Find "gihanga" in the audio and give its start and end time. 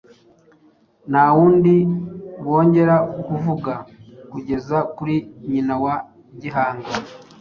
6.41-6.89